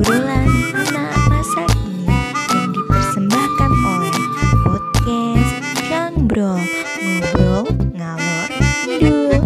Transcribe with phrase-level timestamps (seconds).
[0.00, 2.08] obrolan anak masa kini
[2.56, 4.16] yang dipersembahkan oleh
[4.64, 5.56] podcast
[5.92, 6.56] Cangbrol
[7.04, 8.48] Ngobrol Ngalor
[8.88, 9.44] Ngidul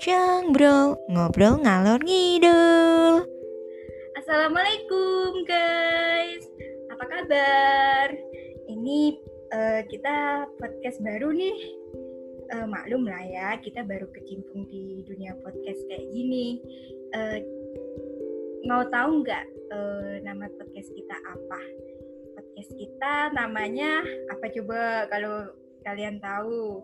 [0.00, 3.28] Cangbrol Ngobrol Ngalor Ngidul
[4.16, 6.48] Assalamualaikum guys,
[6.96, 8.08] apa kabar?
[8.72, 9.20] Ini
[9.52, 11.76] eh, kita podcast baru nih.
[12.56, 16.56] Eh, maklum lah ya, kita baru kecimpung di dunia podcast kayak gini.
[17.12, 17.44] Eh,
[18.64, 21.60] mau tahu nggak eh, nama podcast kita apa?
[22.34, 25.46] Podcast kita namanya apa coba kalau
[25.86, 26.82] kalian tahu?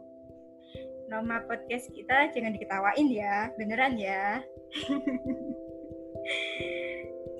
[1.06, 4.42] Nama podcast kita jangan diketawain ya, beneran ya.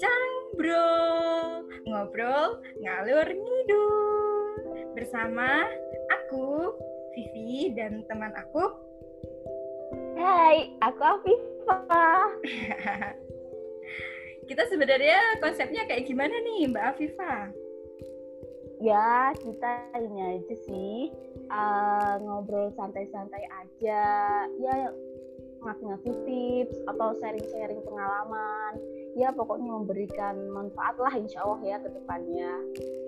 [0.03, 4.55] Cangbrol ngobrol ngalur ngidul
[4.95, 5.67] bersama
[6.11, 6.75] aku
[7.15, 8.87] Vivi dan teman aku
[10.17, 12.27] Hai, aku Afifah.
[14.47, 17.51] kita sebenarnya konsepnya kayak gimana nih Mbak Afifa?
[18.77, 21.09] Ya, kita ini aja sih
[21.49, 24.05] uh, ngobrol santai-santai aja.
[24.61, 24.75] Ya,
[25.65, 28.77] ngasih-ngasih tips atau sharing-sharing pengalaman.
[29.17, 32.53] Ya, pokoknya memberikan manfaat lah insya Allah ya ke depannya.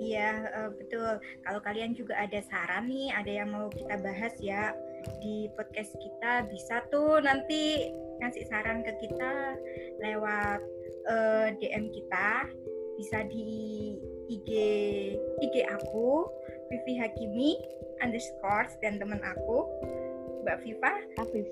[0.01, 1.21] Iya eh, betul.
[1.45, 4.73] Kalau kalian juga ada saran nih, ada yang mau kita bahas ya
[5.21, 7.93] di podcast kita bisa tuh nanti
[8.25, 9.55] ngasih saran ke kita
[10.01, 10.65] lewat
[11.09, 12.49] eh, DM kita
[12.99, 13.47] bisa di
[14.29, 14.49] IG
[15.41, 16.27] IG aku
[16.69, 17.51] Vivi Hakimi
[18.05, 19.65] underscore dan teman aku
[20.45, 20.93] Mbak Viva.
[21.21, 21.49] Afif.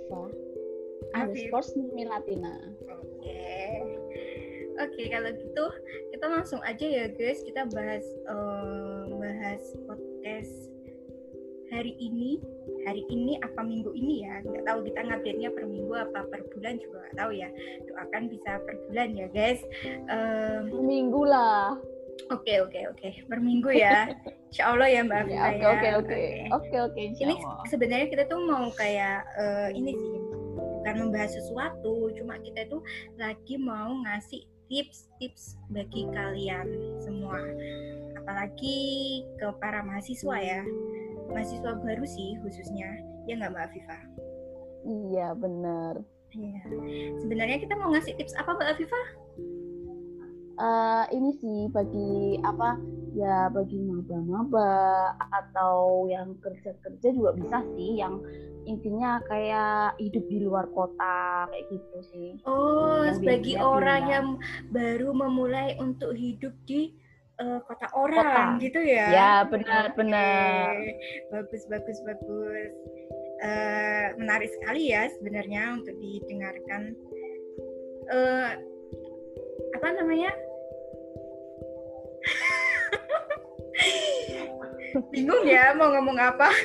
[1.13, 2.55] Underscore Milatina.
[2.89, 3.57] Oke.
[4.77, 5.65] Oke, kalau gitu
[6.13, 10.76] kita langsung aja ya guys, kita bahas eh, bahas podcast
[11.73, 12.39] hari ini.
[12.87, 14.39] Hari ini apa minggu ini ya?
[14.47, 17.49] Nggak tahu kita ngupdate-nya per minggu apa per bulan juga nggak tahu ya.
[17.91, 19.61] Doakan bisa per bulan ya guys.
[20.07, 21.75] Em, Minggu lah.
[22.33, 24.09] Oke oke oke, per minggu ya.
[24.51, 25.69] Insya Allah ya Mbak Ya, Afifah Oke, ya.
[25.69, 26.21] oke, oke.
[26.55, 27.35] Oke, oke, insya Ini
[27.69, 30.17] sebenarnya kita tuh mau kayak eh, ini sih,
[30.57, 32.81] bukan membahas sesuatu, cuma kita tuh
[33.21, 36.67] lagi mau ngasih tips-tips bagi kalian
[37.05, 37.37] semua,
[38.17, 38.79] apalagi
[39.37, 40.63] ke para mahasiswa ya,
[41.29, 42.89] mahasiswa baru sih khususnya,
[43.25, 44.03] ya nggak Mbak Afifah?
[44.87, 45.95] Iya, bener.
[46.31, 46.63] Iya.
[47.19, 49.07] Sebenarnya kita mau ngasih tips apa Mbak Afifah?
[50.57, 52.81] eh ini sih bagi apa
[53.13, 58.25] ya bagi maba-maba atau yang kerja-kerja juga bisa sih yang
[58.65, 64.13] intinya kayak hidup di luar kota kayak gitu sih Oh, Yang biasanya orang pindah.
[64.17, 64.27] yang
[64.73, 66.97] baru memulai untuk hidup di
[67.41, 68.65] eh, kota orang Kota.
[68.65, 69.07] gitu ya?
[69.13, 70.93] ya benar-benar Oke,
[71.33, 72.73] bagus bagus bagus.
[73.37, 76.97] Eh, menarik sekali ya sebenarnya untuk didengarkan.
[78.09, 78.51] Eh,
[79.77, 80.33] apa namanya?
[85.13, 86.49] Bingung ya mau ngomong apa.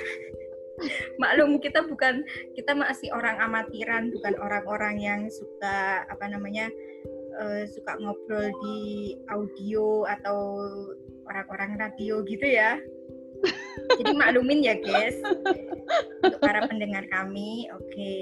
[1.22, 6.72] Maklum kita bukan kita masih orang amatiran, bukan orang-orang yang suka apa namanya
[7.40, 8.80] eh, suka ngobrol di
[9.32, 10.60] audio atau
[11.30, 12.76] orang-orang radio gitu ya.
[13.98, 15.18] Jadi maklumin ya guys
[16.22, 17.72] untuk para pendengar kami.
[17.74, 18.14] Oke.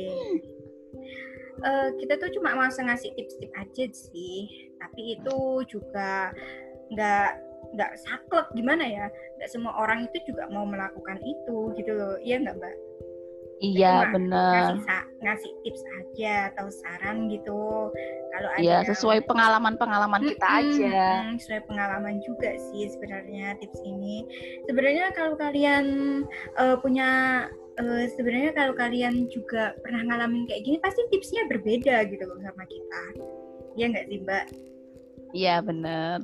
[1.59, 6.31] Eh, kita tuh cuma mau ngasih tips-tips aja sih, tapi itu juga
[6.95, 7.31] nggak
[7.75, 9.05] nggak saklek gimana ya?
[9.37, 12.15] Nggak semua orang itu juga mau melakukan itu gitu loh.
[12.23, 12.75] Iya nggak mbak?
[13.59, 17.91] Iya benar Ngasih, ngasih tips aja atau saran gitu.
[18.29, 23.79] Kalau ada ya sesuai pengalaman-pengalaman kita Mm-mm, aja mm, sesuai pengalaman juga sih sebenarnya tips
[23.83, 24.23] ini.
[24.67, 25.85] Sebenarnya kalau kalian
[26.55, 27.09] eh, punya
[27.77, 32.63] eh, sebenarnya kalau kalian juga pernah ngalamin kayak gini pasti tipsnya berbeda gitu loh sama
[32.67, 33.03] kita.
[33.75, 34.45] Iya nggak sih Mbak?
[35.33, 36.21] iya benar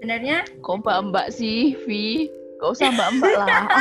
[0.00, 3.64] Sebenarnya kok mbak-mbak sih Vi Gak usah mbak-mbak lah.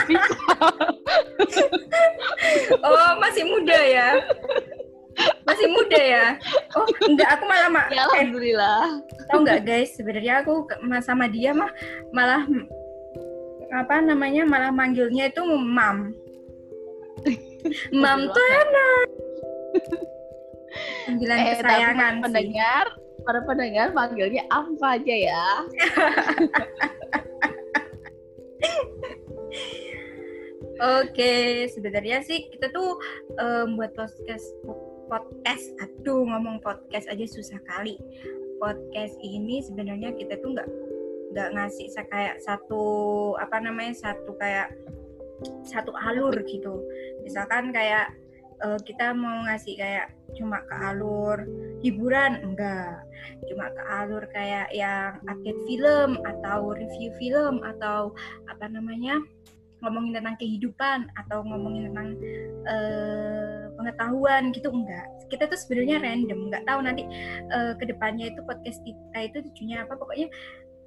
[2.79, 4.15] Oh masih muda ya.
[5.43, 6.25] Masih muda ya.
[6.79, 9.03] Oh enggak aku malah ma- ya eh, alhamdulillah.
[9.27, 9.91] tahu nggak guys?
[9.99, 10.63] Sebenarnya aku
[11.03, 11.67] sama dia mah
[12.15, 12.47] malah
[13.75, 16.15] apa namanya malah manggilnya itu mam.
[18.01, 19.05] Mam tuh enak.
[21.09, 22.23] Panggilan eh kesayangan para sih.
[22.23, 22.85] pendengar
[23.27, 25.45] para pendengar panggilnya apa aja ya
[30.79, 32.95] Oke, sebenarnya sih kita tuh
[33.35, 34.47] em, buat podcast
[35.11, 37.99] podcast, aduh ngomong podcast aja susah kali.
[38.63, 40.69] Podcast ini sebenarnya kita tuh nggak
[41.35, 42.83] nggak ngasih kayak satu
[43.37, 44.71] apa namanya satu kayak
[45.67, 46.79] satu alur gitu.
[47.27, 48.15] Misalkan kayak
[48.63, 51.43] eh, kita mau ngasih kayak cuma ke alur
[51.83, 52.41] hiburan?
[52.43, 53.03] Enggak.
[53.47, 58.13] Cuma ke alur kayak yang update film atau review film atau
[58.47, 59.19] apa namanya
[59.79, 62.09] ngomongin tentang kehidupan atau ngomongin tentang
[62.67, 65.07] uh, pengetahuan gitu enggak.
[65.31, 67.03] Kita tuh sebenarnya random nggak tahu nanti
[67.53, 69.93] uh, ke depannya itu podcast kita itu tujuannya apa.
[69.95, 70.27] Pokoknya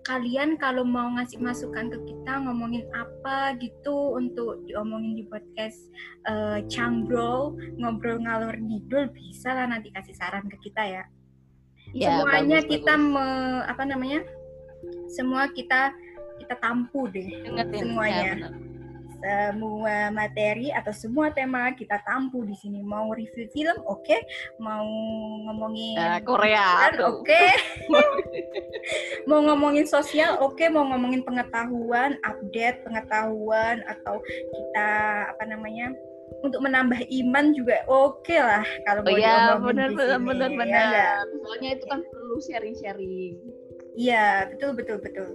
[0.02, 5.90] kalian kalau mau ngasih masukan ke kita ngomongin apa gitu untuk diomongin di podcast
[6.26, 11.04] uh, Changbro ngobrol ngalor ngidul bisa lah nanti kasih saran ke kita ya.
[11.94, 13.12] ya Semuanya bagus, kita bagus.
[13.14, 13.26] Me,
[13.70, 14.20] apa namanya?
[15.06, 15.94] Semua kita
[16.42, 18.30] kita tampu deh Ingetin, semuanya.
[18.34, 18.48] Ya,
[19.22, 22.82] semua materi atau semua tema kita tampu di sini.
[22.82, 24.02] Mau review film, oke.
[24.02, 24.20] Okay.
[24.58, 24.84] Mau
[25.48, 27.22] ngomongin uh, Korea, oke.
[27.22, 27.50] Okay.
[29.30, 30.58] mau ngomongin sosial, oke.
[30.58, 30.68] Okay.
[30.68, 34.90] Mau ngomongin pengetahuan, update pengetahuan atau kita
[35.30, 35.94] apa namanya?
[36.42, 40.86] untuk menambah iman juga oke okay lah kalau mau oh, iya, benar, benar, benar, benar.
[40.90, 41.10] Ya,
[41.44, 43.36] Soalnya itu kan perlu sharing-sharing.
[43.94, 45.28] Iya, betul, betul, betul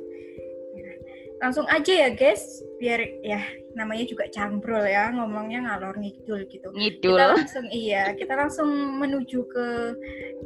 [1.41, 2.61] langsung aja ya guys.
[2.77, 3.41] Biar ya
[3.77, 6.67] namanya juga cambrol ya ngomongnya ngalor ngidul gitu.
[6.73, 7.17] Ngidul.
[7.17, 9.67] Kita langsung iya kita langsung menuju ke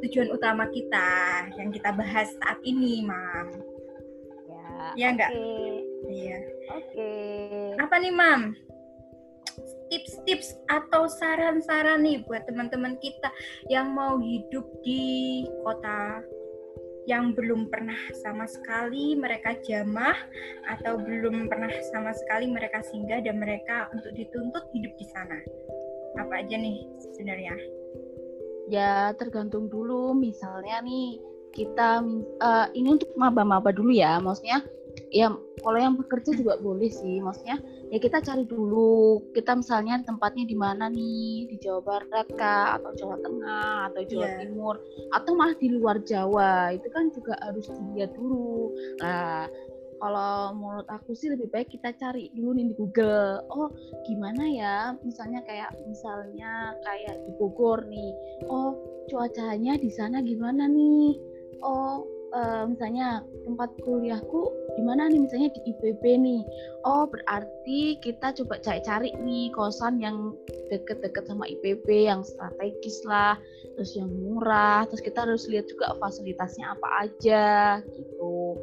[0.04, 1.10] tujuan utama kita
[1.56, 3.48] yang kita bahas saat ini mam.
[4.48, 4.68] Ya
[5.00, 5.76] ya enggak okay.
[6.12, 6.40] iya.
[6.72, 6.96] Oke.
[6.96, 7.80] Okay.
[7.80, 8.42] apa nih mam?
[9.92, 13.28] Tips-tips atau saran-saran nih buat teman-teman kita
[13.68, 16.24] yang mau hidup di kota
[17.10, 20.14] yang belum pernah sama sekali mereka jamah
[20.70, 25.38] atau belum pernah sama sekali mereka singgah dan mereka untuk dituntut hidup di sana.
[26.22, 27.56] Apa aja nih sebenarnya?
[28.70, 31.18] Ya tergantung dulu misalnya nih
[31.52, 32.06] kita
[32.40, 34.64] uh, ini untuk maba-maba dulu ya maksudnya
[35.12, 35.28] ya
[35.62, 37.20] kalau yang bekerja juga boleh sih.
[37.20, 37.60] Maksudnya
[37.92, 39.22] ya kita cari dulu.
[39.36, 41.52] Kita misalnya tempatnya di mana nih?
[41.52, 42.80] Di Jawa Barat kah?
[42.80, 43.92] Atau Jawa Tengah?
[43.92, 44.40] Atau Jawa yeah.
[44.42, 44.76] Timur?
[45.14, 46.74] Atau malah di luar Jawa?
[46.74, 48.74] Itu kan juga harus dilihat dulu.
[49.04, 49.46] Nah
[50.02, 53.46] kalau menurut aku sih lebih baik kita cari dulu nih di Google.
[53.54, 53.70] Oh
[54.10, 54.78] gimana ya?
[55.06, 58.12] Misalnya kayak misalnya kayak di Bogor nih.
[58.50, 58.74] Oh
[59.14, 61.14] cuacanya di sana gimana nih?
[61.62, 65.20] Oh uh, misalnya tempat kuliahku di mana nih?
[65.24, 66.42] Misalnya di IPB nih.
[66.88, 70.36] Oh berarti kita coba cari-cari nih kosan yang
[70.72, 73.36] deket-deket sama IPB yang strategis lah
[73.76, 77.48] terus yang murah terus kita harus lihat juga fasilitasnya apa aja
[77.92, 78.56] gitu.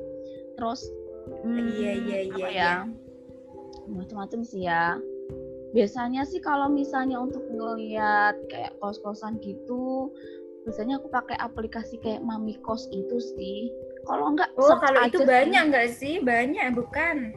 [0.56, 0.80] Terus
[1.44, 2.72] hmm, iya iya iya ya iya.
[3.88, 4.96] macam-macam sih ya.
[5.76, 10.08] Biasanya sih kalau misalnya untuk ngeliat kayak kos-kosan gitu
[10.68, 13.72] biasanya aku pakai aplikasi kayak Mami Kos itu sih.
[14.04, 16.20] Kalau enggak oh kalau itu banyak enggak sih?
[16.20, 17.32] Banyak bukan?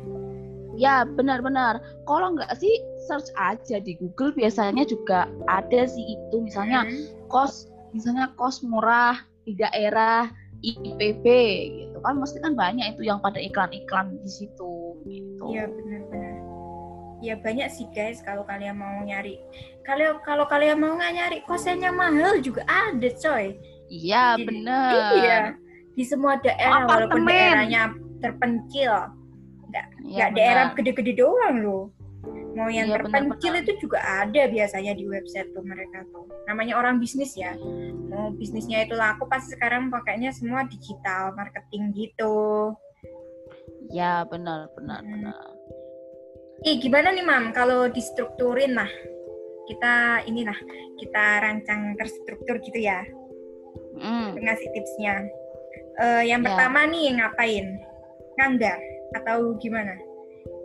[0.76, 1.80] Ya benar-benar.
[2.04, 2.76] Kalau enggak sih
[3.08, 6.44] search aja di Google biasanya juga ada sih itu.
[6.44, 7.32] Misalnya hmm.
[7.32, 9.16] kos misalnya kos murah
[9.48, 10.28] di daerah
[10.60, 11.26] IPB
[11.88, 12.20] gitu kan.
[12.20, 15.44] Mesti kan banyak itu yang pada iklan-iklan di situ gitu.
[15.48, 16.51] Iya benar-benar
[17.22, 19.38] ya banyak sih guys kalau kalian mau nyari.
[19.86, 23.56] Kalau kalau kalian mau nggak nyari kosannya mahal juga ada coy.
[23.88, 24.94] Iya bener.
[25.22, 25.40] iya
[25.94, 26.90] di semua daerah Apartemen.
[26.90, 27.84] walaupun daerahnya
[28.20, 28.94] terpencil.
[29.72, 31.86] Nggak ya, nggak daerah gede-gede doang loh.
[32.52, 36.28] Mau yang iya, terpencil bener, itu juga ada biasanya di website tuh mereka tuh.
[36.52, 37.56] Namanya orang bisnis ya.
[38.12, 42.76] Mau bisnisnya itu laku pasti sekarang pakainya semua digital marketing gitu.
[43.92, 45.12] Ya benar benar hmm.
[45.12, 45.61] benar
[46.62, 48.90] Ih, gimana nih Mam kalau distrukturin lah.
[49.66, 50.58] Kita inilah
[51.02, 53.02] kita rancang terstruktur gitu ya.
[53.98, 54.38] Mm.
[54.38, 55.26] Ngasih tipsnya.
[55.98, 56.54] Uh, yang yeah.
[56.54, 57.66] pertama nih ngapain?
[58.38, 58.78] Nganggar
[59.18, 59.98] atau gimana?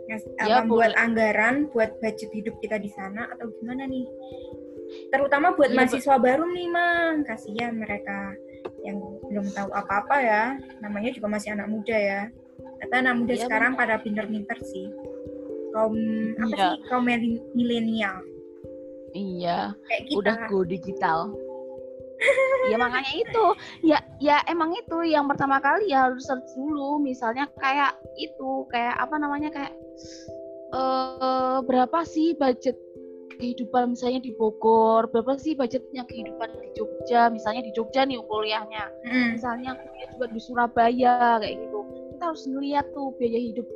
[0.07, 4.05] Ngas ya, buat anggaran buat budget hidup kita di sana atau gimana nih?
[5.09, 7.25] Terutama buat ya, mahasiswa baru nih, Mang.
[7.25, 8.37] Kasihan mereka
[8.85, 9.01] yang
[9.33, 10.43] belum tahu apa-apa ya.
[10.77, 12.21] Namanya juga masih anak muda ya.
[12.85, 13.81] Kata anak muda ya, sekarang bener.
[13.81, 15.16] pada pinter-pinter sih
[15.77, 15.95] kaum
[16.41, 16.67] apa iya.
[16.73, 17.05] sih kaum
[17.53, 18.17] milenial.
[19.13, 19.59] Iya.
[19.85, 20.17] Kayak kita.
[20.17, 21.19] udah go digital.
[22.67, 23.45] Ya makanya itu.
[23.85, 26.97] Ya ya emang itu yang pertama kali ya harus search dulu.
[26.97, 29.73] Misalnya kayak itu kayak apa namanya kayak
[30.73, 32.75] uh, berapa sih budget
[33.37, 35.07] kehidupan misalnya di Bogor?
[35.13, 37.29] Berapa sih budgetnya kehidupan di Jogja?
[37.29, 38.83] Misalnya di Jogja nih kuliahnya.
[39.05, 39.37] Mm.
[39.37, 41.79] misalnya kuliah juga di Surabaya kayak gitu.
[42.17, 43.67] Kita harus ngeliat tuh biaya hidup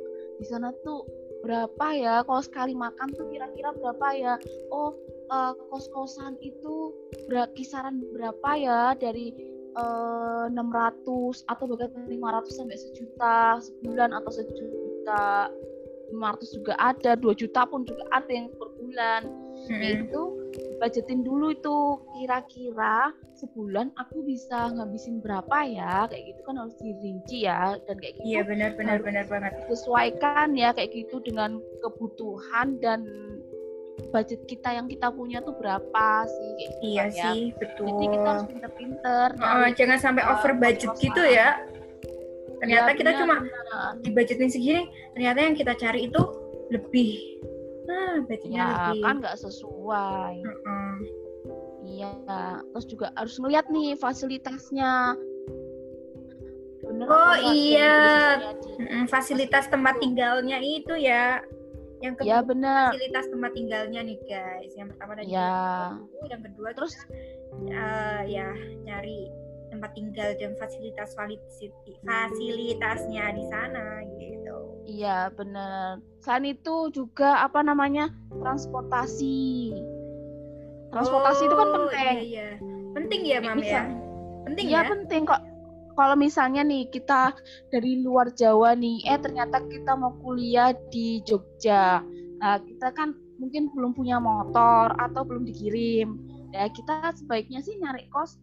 [0.42, 1.06] di sana tuh
[1.42, 2.14] berapa ya?
[2.24, 4.34] Kalau sekali makan tuh kira-kira berapa ya?
[4.70, 4.94] Oh
[5.28, 6.94] uh, kos-kosan itu
[7.26, 8.80] ber kisaran berapa ya?
[8.96, 9.34] Dari
[9.76, 15.50] uh, eh, 600 atau bahkan 500 sampai sejuta sebulan atau sejuta
[16.12, 19.22] 500 juga ada 2 juta pun juga ada yang per bulan.
[19.62, 19.78] Hmm.
[19.78, 20.22] itu
[20.82, 21.76] budgetin dulu itu
[22.18, 28.18] kira-kira sebulan aku bisa ngabisin berapa ya kayak gitu kan harus dirinci ya dan kayak
[28.18, 29.52] gitu Iya benar benar benar banget.
[29.70, 33.06] sesuaikan ya kayak gitu dengan kebutuhan dan
[34.10, 37.24] budget kita yang kita punya tuh berapa sih kayak gitu Iya kan ya.
[37.30, 37.86] sih, betul.
[37.86, 39.26] Jadi kita harus pinter-pinter.
[39.38, 41.48] Oh, jangan sampai uh, over budget gitu ya.
[42.58, 43.92] Ternyata Ya, kita benar, cuma benar.
[44.02, 44.82] dibudgetin segini,
[45.14, 46.22] ternyata yang kita cari itu
[46.70, 47.12] lebih.
[47.82, 49.02] Nah, budgetnya ya lebih.
[49.02, 50.34] kan nggak sesuai.
[50.42, 50.94] Heeh.
[51.82, 52.10] Iya,
[52.72, 55.18] terus juga harus ngeliat nih fasilitasnya.
[56.82, 57.98] Bener Oh, iya.
[58.78, 61.42] Mm-mm, fasilitas tempat tinggalnya itu ya.
[62.02, 62.90] Yang kedua Ya bener.
[62.90, 64.72] fasilitas tempat tinggalnya nih guys.
[64.74, 65.94] Yang pertama tadi Ya.
[66.26, 66.94] yang kedua Terus
[67.70, 68.48] eh, ya
[68.82, 69.30] nyari
[69.72, 74.56] tempat tinggal dan fasilitas fasilitasnya di sana gitu.
[74.84, 76.04] iya bener.
[76.20, 79.72] Selain itu juga apa namanya transportasi.
[80.92, 82.04] Transportasi itu kan Oh, penting.
[82.04, 82.48] Iya, iya.
[82.92, 83.72] Penting ya, Mam Bisa.
[83.72, 83.88] ya?
[84.44, 84.90] Penting Iya ya?
[84.92, 85.40] penting kok.
[85.92, 87.36] Kalau misalnya nih kita
[87.68, 92.00] dari luar Jawa nih, eh ternyata kita mau kuliah di Jogja.
[92.40, 96.16] Nah, kita kan mungkin belum punya motor atau belum dikirim.
[96.52, 98.36] Ya, kita sebaiknya sih nyari kos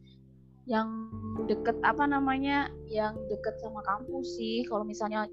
[0.70, 1.10] yang
[1.50, 4.62] deket apa namanya, yang deket sama kampus sih.
[4.70, 5.26] Kalau misalnya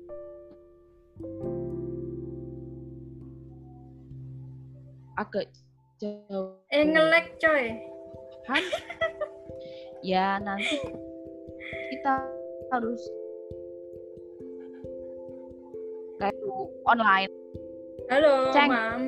[5.21, 5.49] agak
[6.01, 7.77] jauh Eh ngelek coy.
[8.47, 8.63] kan
[10.13, 10.79] ya nanti
[11.91, 12.15] kita
[12.71, 13.01] harus
[16.23, 16.37] kayak
[16.87, 17.33] online
[18.07, 18.71] Halo, Ceng.
[18.71, 19.03] Mam.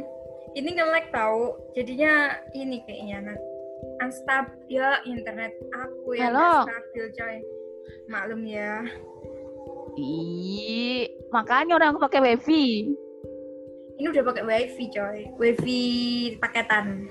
[0.58, 1.54] Ini ngelek tahu.
[1.78, 3.48] Jadinya ini kayaknya nan-
[3.99, 6.67] unstable ya internet aku yang Halo.
[6.67, 7.37] stabil coy.
[8.09, 8.85] Maklum ya.
[9.99, 12.95] Ih, makanya orang pakai wifi
[13.99, 15.19] Ini udah pakai wifi coy.
[15.37, 15.81] Wifi
[16.38, 17.11] paketan.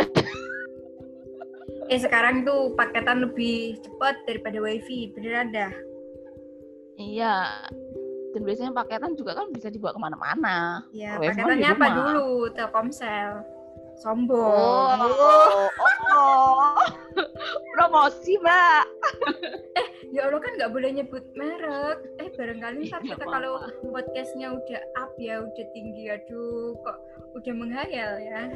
[1.92, 5.10] eh sekarang tuh paketan lebih cepat daripada wifi.
[5.14, 5.72] Beneran dah.
[7.00, 7.64] iya
[8.30, 12.28] dan biasanya paketan juga kan bisa dibawa ke mana-mana Ya, Wifi paketannya apa dulu?
[12.54, 13.40] Telkomsel.
[14.00, 14.98] Sombong.
[15.04, 15.68] oh,
[16.16, 16.80] oh.
[17.76, 18.84] promosi mbak
[20.10, 22.02] Ya Allah kan nggak boleh nyebut merek.
[22.18, 23.62] Eh barangkali ntar Iya, kita kalau
[23.94, 26.98] podcastnya udah up ya, udah tinggi, aduh kok
[27.38, 28.50] udah menghayal ya.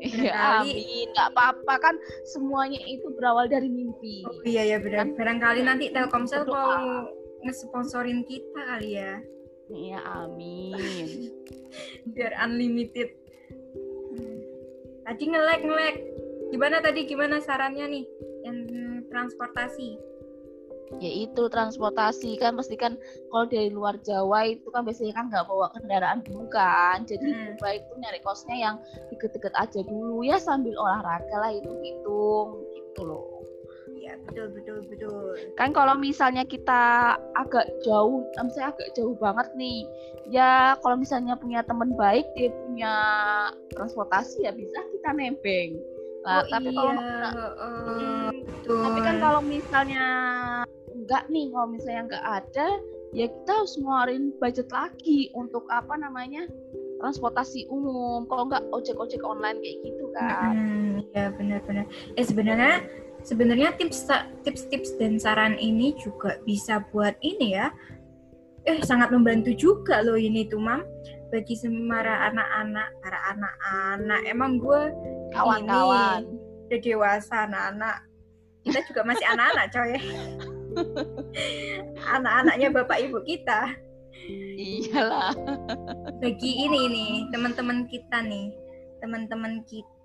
[0.00, 1.06] Iya, Barangkali- amin.
[1.12, 4.24] Nggak apa-apa kan semuanya itu berawal dari mimpi.
[4.24, 5.04] Oh iya ya benar.
[5.04, 5.08] Kan?
[5.20, 7.12] Barangkali nanti Telkomsel mau
[7.44, 9.20] ngesponsorin kita kali ya,
[9.68, 11.28] Iya, amin.
[12.16, 13.12] biar unlimited.
[15.06, 15.96] Tadi ngelek ngelek.
[16.50, 17.06] Gimana tadi?
[17.06, 18.04] Gimana sarannya nih?
[18.42, 18.58] Yang
[19.08, 19.90] transportasi.
[21.02, 22.94] ya itu transportasi kan pasti kan
[23.34, 27.58] kalau dari luar Jawa itu kan biasanya kan nggak bawa kendaraan dulu kan jadi Hmm.
[27.58, 28.76] baik tuh nyari kosnya yang
[29.10, 33.35] deket-deket aja dulu ya sambil olahraga lah hitung-hitung gitu loh
[34.26, 35.34] betul betul betul.
[35.54, 39.86] kan kalau misalnya kita agak jauh misalnya agak jauh banget nih
[40.26, 42.94] ya kalau misalnya punya teman baik dia punya
[43.74, 45.78] transportasi ya bisa kita nebeng
[46.26, 46.78] Nah, oh tapi iya.
[46.82, 46.92] kalau
[47.86, 48.82] Hmm, betul.
[48.82, 50.04] tapi kan kalau misalnya
[50.90, 52.68] enggak nih kalau misalnya enggak ada
[53.14, 56.50] ya kita harus ngeluarin budget lagi untuk apa namanya
[56.98, 61.86] transportasi umum kalau enggak ojek-ojek online kayak gitu kan Hmm, ya benar-benar.
[62.18, 62.82] Eh sebenarnya
[63.26, 64.06] sebenarnya tips
[64.46, 67.74] tips-tips dan saran ini juga bisa buat ini ya.
[68.66, 70.82] Eh sangat membantu juga loh ini tuh mam
[71.34, 74.20] bagi semara anak-anak para anak-anak.
[74.30, 74.94] Emang gue
[75.34, 76.38] kawan-kawan ini
[76.70, 77.96] udah dewasa anak-anak.
[78.66, 79.92] Kita juga masih anak-anak coy.
[82.18, 83.74] Anak-anaknya bapak ibu kita.
[84.56, 85.30] iyalah
[86.18, 88.50] bagi ini nih teman-teman kita nih
[88.98, 89.95] teman-teman kita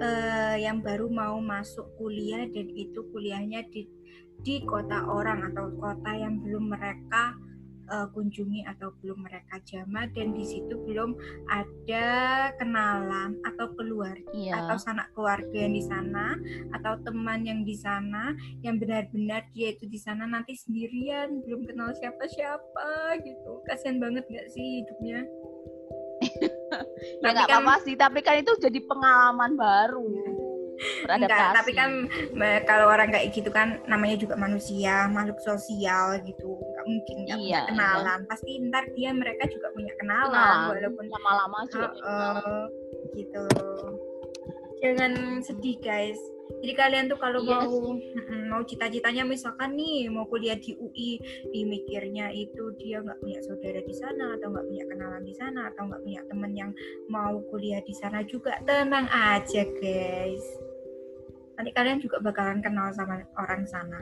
[0.00, 3.84] eh, yang baru mau masuk kuliah dan itu kuliahnya di
[4.40, 7.36] di kota orang atau kota yang belum mereka
[7.92, 11.12] eh, kunjungi atau belum mereka jamah dan di situ belum
[11.52, 12.08] ada
[12.56, 14.64] kenalan atau keluarga iya.
[14.64, 16.40] atau sanak keluarga yang di sana
[16.72, 18.32] atau teman yang di sana
[18.64, 23.60] yang benar-benar dia itu di sana nanti sendirian belum kenal siapa-siapa gitu.
[23.68, 25.28] Kasian banget gak sih hidupnya
[26.20, 30.06] ya nggak kan- apa-apa sih tapi kan itu jadi pengalaman baru.
[31.12, 32.08] Enggak, tapi kan
[32.64, 36.56] kalau orang kayak gitu kan namanya juga manusia makhluk sosial gitu.
[36.56, 38.20] Nggak mungkin nggak punya Iya, kenalan.
[38.24, 40.68] Pasti ntar dia mereka juga punya kenalan, kenalan.
[40.72, 42.60] walaupun lama-lama juga Heeh,
[43.12, 43.44] gitu.
[44.80, 45.12] Jangan
[45.44, 46.16] sedih guys
[46.58, 47.94] Jadi kalian tuh kalau Iya mau
[48.50, 51.22] mau cita-citanya misalkan nih mau kuliah di UI,
[51.54, 55.60] di mikirnya itu dia nggak punya saudara di sana atau nggak punya kenalan di sana
[55.70, 56.70] atau nggak punya teman yang
[57.06, 60.44] mau kuliah di sana juga tenang aja guys.
[61.54, 64.00] Nanti kalian juga bakalan kenal sama orang sana.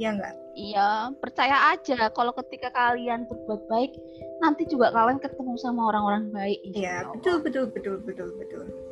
[0.00, 0.34] Ya nggak?
[0.56, 3.92] Iya, percaya aja kalau ketika kalian berbuat baik,
[4.40, 6.60] nanti juga kalian ketemu sama orang-orang baik.
[6.64, 8.91] Iya, betul betul betul betul betul.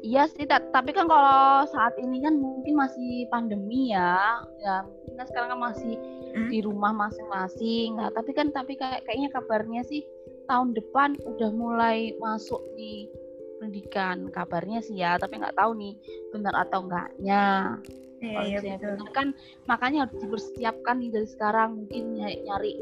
[0.00, 5.12] Iya sih, ta- tapi kan kalau saat ini kan mungkin masih pandemi ya, ya mungkin
[5.20, 5.94] kan sekarang kan masih
[6.30, 6.48] Hmm.
[6.48, 8.00] di rumah masing-masing.
[8.00, 10.00] Nah, tapi kan tapi kayak kayaknya kabarnya sih
[10.48, 13.10] tahun depan udah mulai masuk di
[13.60, 15.94] pendidikan kabarnya sih ya, tapi nggak tahu nih
[16.32, 17.76] benar atau enggaknya.
[18.20, 19.00] Iya, iya betul.
[19.16, 19.32] kan
[19.64, 22.72] makanya harus dipersiapkan nih dari sekarang mungkin nyari, nyari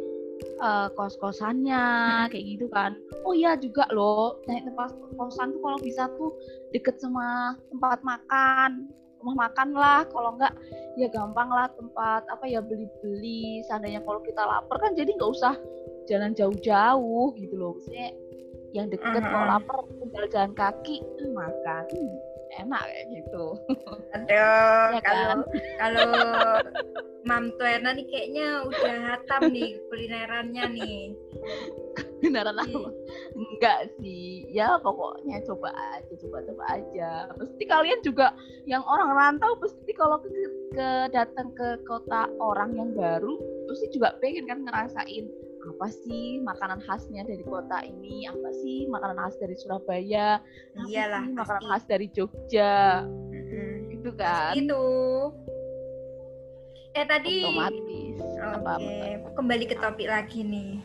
[0.59, 1.85] eh, kos-kosannya
[2.31, 2.99] kayak gitu kan.
[3.25, 6.31] Oh iya juga loh, naik tempat kosan tuh kalau bisa tuh
[6.75, 8.91] deket sama tempat makan.
[9.19, 10.55] Rumah makan lah kalau enggak
[10.95, 13.67] ya gampang lah tempat apa ya beli-beli.
[13.67, 15.59] Seandainya kalau kita lapar kan jadi nggak usah
[16.07, 17.75] jalan jauh-jauh gitu loh.
[17.79, 18.15] Maksudnya
[18.77, 19.53] yang deket kalau Mhm.
[19.59, 21.85] lapar tinggal jalan kaki hmm, makan.
[21.91, 22.15] Hmm,
[22.59, 23.45] enak kayak gitu
[24.15, 24.27] Aduh,
[24.95, 25.45] Ya kalau
[25.79, 26.11] kalau
[27.29, 31.01] Mam Tuena nih kayaknya udah hatam nih kulinerannya nih.
[32.19, 32.67] beneran Iya.
[32.67, 32.91] apa
[33.35, 38.35] enggak sih ya pokoknya coba aja coba coba aja pasti kalian juga
[38.67, 40.27] yang orang rantau pasti kalau ke,
[40.75, 43.39] ke datang ke kota orang yang baru
[43.71, 45.31] pasti juga pengen kan ngerasain
[45.69, 51.23] apa sih makanan khasnya dari kota ini apa sih makanan khas dari Surabaya apa Iyalah,
[51.23, 51.69] sih makanan pasti.
[51.69, 53.73] khas dari Jogja Mm-mm.
[53.93, 54.85] gitu kan Itu.
[56.97, 58.99] Eh tadi otomatis apa Oke,
[59.39, 60.83] kembali ke topik lagi nih.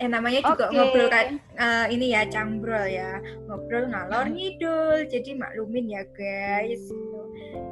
[0.00, 3.20] Eh namanya juga ngobrol kan eh, ini ya cangbrol ya.
[3.44, 5.04] Ngobrol ngalor ngidul.
[5.04, 6.80] Jadi maklumin ya guys.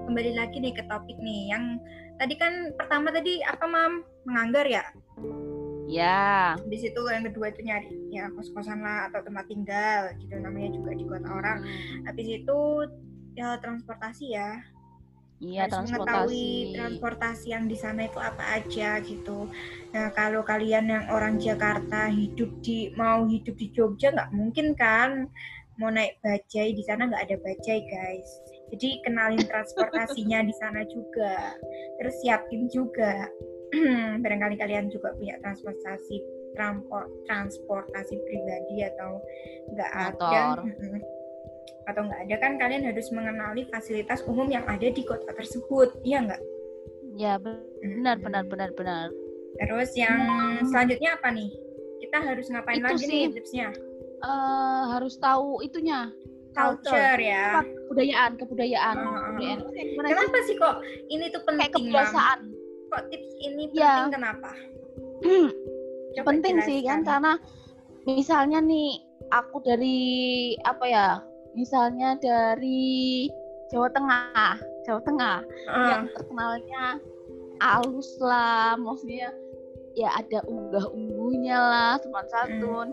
[0.04, 1.80] Kembali lagi nih ke topik nih yang
[2.20, 4.04] tadi kan pertama tadi apa Mam?
[4.28, 4.84] Menganggar ya?
[5.88, 10.36] Ya di situ yang kedua itu nyari ya kos-kosan lah atau tempat tinggal gitu.
[10.36, 11.64] Namanya juga di kota orang.
[12.04, 12.58] Habis itu
[13.34, 14.60] ya transportasi ya.
[15.38, 16.02] Iya harus mengetahui
[16.74, 16.74] transportasi.
[16.74, 19.46] transportasi yang di sana itu apa aja gitu.
[19.94, 25.30] Nah kalau kalian yang orang Jakarta hidup di mau hidup di Jogja nggak mungkin kan?
[25.78, 28.30] Mau naik bajai di sana nggak ada bajai guys.
[28.74, 31.54] Jadi kenalin transportasinya di sana juga.
[32.02, 33.30] Terus siapin juga
[34.24, 36.16] barangkali kalian juga punya transportasi
[36.56, 39.20] transport transportasi pribadi atau
[39.72, 40.64] nggak ada.
[41.88, 46.24] Atau nggak ada kan kalian harus mengenali fasilitas umum yang ada di kota tersebut iya
[46.24, 46.42] nggak?
[47.16, 49.08] Ya benar benar benar benar.
[49.58, 50.18] Terus yang
[50.68, 51.50] selanjutnya apa nih?
[51.98, 53.10] Kita harus ngapain Itu lagi sih.
[53.10, 53.68] nih tipsnya
[54.18, 56.10] eh harus tahu itunya.
[56.58, 57.62] Culture ya.
[57.62, 57.70] Apa?
[57.86, 58.32] kebudayaan.
[58.34, 58.96] Kebudayaan kebudayaan
[59.38, 60.10] Kayak gimana sih?
[60.10, 60.54] kenapa sih?
[60.58, 60.74] kok
[61.06, 61.76] ini tuh kayak penting Mam?
[62.02, 62.38] kebiasaan
[62.88, 64.04] kok tips ini Ya.
[64.04, 64.50] penting kenapa
[66.16, 67.06] Coba penting sih kan jelaskan.
[67.06, 67.32] karena
[68.04, 68.90] misalnya nih
[69.30, 69.98] aku dari
[70.64, 71.06] apa ya
[71.52, 73.28] misalnya dari
[73.68, 74.56] Jawa Tengah
[74.88, 75.36] Jawa Tengah
[75.68, 76.84] Ah, yang terkenalnya
[77.60, 79.28] alus lah maksudnya
[79.92, 82.88] ya ada unggah-ungguhnya lah sopan santun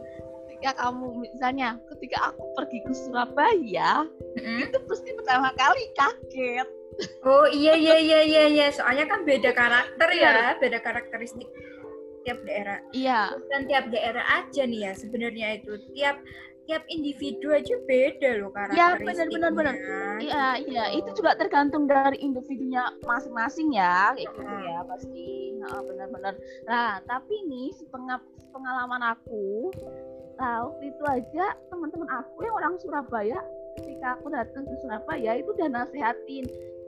[0.50, 4.04] ketika kamu misalnya ketika aku pergi ke Surabaya
[4.36, 4.66] mm-mm.
[4.66, 6.68] itu pasti pertama kali kaget
[7.26, 8.68] oh iya iya iya iya iya.
[8.72, 10.32] Soalnya kan beda karakter Iya.
[10.32, 11.48] ya beda karakteristik
[12.26, 12.80] tiap daerah.
[12.96, 13.38] Iya.
[13.38, 15.78] Bukan tiap daerah aja nih ya sebenarnya itu.
[15.94, 16.18] Tiap
[16.66, 22.18] tiap individu aja beda loh Ya, karakteristiknya benar, benar, Iya, iya, itu juga tergantung dari
[22.18, 25.30] individunya masing-masing ya, kayak gitu ya pasti.
[25.62, 26.34] Nah, benar-benar.
[26.66, 27.70] Nah, tapi nih
[28.50, 29.70] pengalaman aku,
[30.42, 33.40] nah, waktu itu aja teman-teman aku yang orang Surabaya,
[33.78, 36.46] ketika aku datang ke Surabaya itu udah nasehatin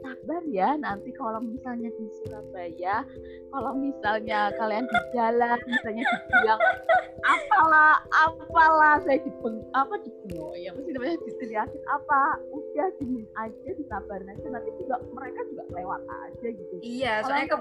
[0.08, 3.04] sabar ya nanti kalau misalnya di Surabaya
[3.52, 6.62] kalau misalnya kalian di jalan misalnya dibilang
[7.28, 12.22] apalah apalah saya dibeng apa dibengok ya mesti namanya diteriakin apa
[12.56, 17.58] udah dimin aja disabarin aja nanti juga mereka juga lewat aja gitu iya soalnya ke.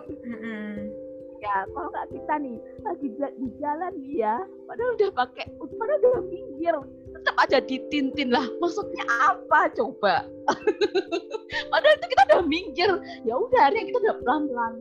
[1.47, 4.37] Ya kalau nggak kita nih lagi di- di jalan nih ya.
[4.67, 6.75] Padahal udah pakai padahal udah minggir
[7.15, 8.47] tetap aja ditintin lah.
[8.59, 10.27] Maksudnya apa coba?
[11.73, 12.91] Padahal itu kita udah minggir.
[13.23, 14.73] Ya udah akhirnya kita udah pelan pelan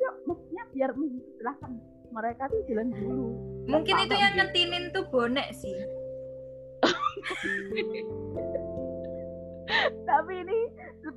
[0.00, 1.72] udah maksudnya biar menjelaskan
[2.10, 3.26] mereka tuh jalan dulu.
[3.68, 5.76] Mungkin itu yang ngetinin tuh bonek sih.
[10.02, 10.58] Tapi ini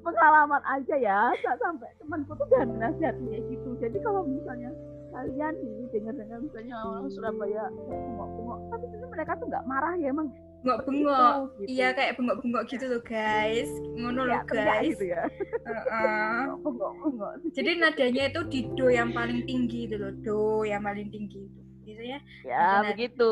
[0.04, 1.34] pengalaman aja ya.
[1.42, 3.70] Sa- sampai temanku tuh udah nasihatin kayak gitu.
[3.82, 4.70] Jadi kalau misalnya
[5.14, 9.94] kalian nih dengar dengar misalnya orang Surabaya tengok tengok tapi sebenarnya mereka tuh nggak marah
[9.96, 10.28] ya emang
[10.64, 11.36] bengok-bengok.
[11.60, 11.68] Gitu.
[11.70, 13.68] iya kayak bengok-bengok gitu loh guys.
[13.94, 14.90] Ngono Ya, loh guys.
[14.90, 15.24] gitu ya?
[15.62, 16.40] Heeh.
[16.58, 17.32] bengok-bengok.
[17.52, 21.60] Jadi nadanya itu di do yang paling tinggi itu loh do yang paling tinggi itu.
[21.84, 22.96] Gitu ya ya Benar.
[22.96, 23.32] begitu.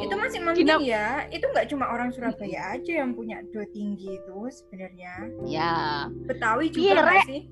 [0.00, 1.06] Itu masih Gina- penting ya.
[1.28, 5.14] Itu nggak cuma orang Surabaya aja yang punya do tinggi itu sebenarnya.
[5.42, 6.06] Ya.
[6.24, 7.26] Betawi Iya, juga Rek.
[7.26, 7.42] sih?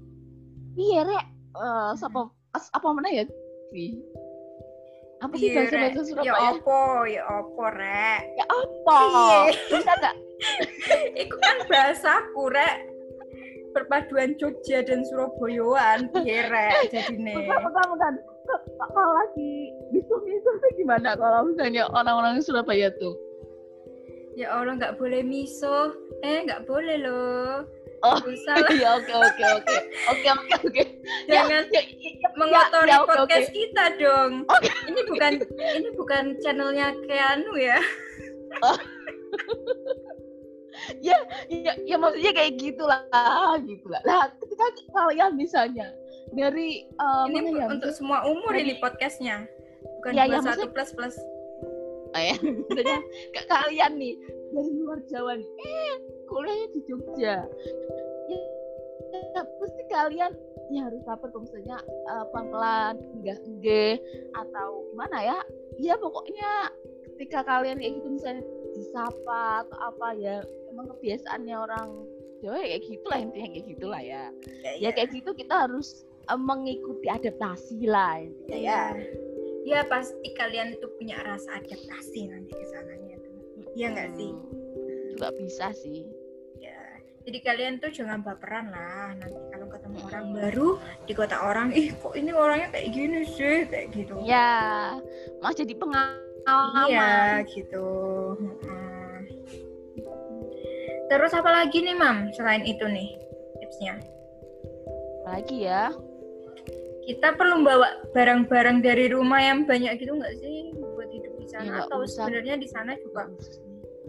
[0.72, 1.26] Iya rek.
[1.50, 3.26] Eh, siapa apa mana ya
[3.70, 3.86] Vi?
[5.20, 5.82] apa sih Iya, bahasa Rek.
[5.84, 8.20] bahasa ya Surabaya opo ya opo rek.
[8.34, 9.40] Ya apa Iya.
[9.68, 10.16] bisa nggak?
[11.22, 12.74] Iku kan bahasaku rek.
[13.70, 17.36] Perpaduan Jogja dan Surabayaan piye rek jadine?
[17.36, 18.12] Bentar bentar
[18.80, 19.52] kalau lagi
[19.92, 23.14] bisu tuh gimana kalau misalnya orang-orang Surabaya tuh?
[24.34, 25.92] Ya Allah nggak boleh miso
[26.24, 27.68] eh nggak boleh loh
[28.00, 29.76] Oh, Usah lah, ya oke oke oke.
[30.08, 30.82] Oke oke oke.
[31.32, 33.56] Jangan ya, ya, ya, mengotori ya, oke, podcast oke.
[33.60, 34.32] kita dong.
[34.88, 35.32] Ini bukan
[35.76, 37.76] ini bukan channelnya Keanu ya.
[41.04, 41.16] Ya,
[41.84, 43.04] ya maksudnya kayak gitulah
[43.68, 44.00] gitulah.
[44.08, 44.64] Lah ketika
[44.96, 45.92] kalian misalnya
[46.32, 49.44] dari eh, ini ya untuk semua umur Dari- ini podcastnya.
[50.00, 51.16] Bukan Ya, ya, 21 plus plus.
[52.10, 52.34] Oh ya,
[53.52, 54.16] kalian nih
[54.50, 55.94] dari luar Jawa nih, eh
[56.30, 57.36] kuliahnya di Jogja.
[58.30, 58.38] Ya,
[59.34, 60.32] ya pasti kalian
[60.70, 63.94] ya harus sabar misalnya eh, pelan-pelan, enggak enggak
[64.38, 65.38] atau gimana ya?
[65.82, 66.70] Ya pokoknya
[67.18, 68.42] ketika kalian kayak gitu misalnya
[68.78, 70.36] disapa atau apa ya,
[70.70, 71.88] emang kebiasaannya orang
[72.40, 74.24] Jawa ya kayak gitulah intinya kayak gitulah ya.
[74.80, 78.80] Ya kayak gitu kita harus eh, mengikuti adaptasi lah intinya ya.
[78.96, 79.28] ya
[79.60, 83.36] ya pasti kalian itu punya rasa adaptasi nanti ke sananya tuh
[83.76, 86.06] Iya nggak sih Hmm, Juga bisa sih.
[87.20, 90.34] Ya jadi kalian tuh jangan baperan lah nanti kalau ketemu orang Mm.
[90.34, 90.68] baru
[91.04, 94.96] di kota orang ih kok ini orangnya kayak gini sih kayak gitu Ya,
[95.38, 96.88] mau jadi pengalaman.
[96.88, 97.12] iya
[97.46, 97.86] gitu
[98.34, 99.28] Mm-mm.
[101.06, 103.20] terus apa lagi nih mam selain itu nih
[103.58, 104.00] tipsnya
[105.22, 105.92] Lagi ya.
[107.02, 111.50] kita perlu bawa barang-barang dari rumah yang banyak gitu nggak sih buat hidup di Ya,
[111.50, 113.26] sana nggak atau sebenarnya di sana juga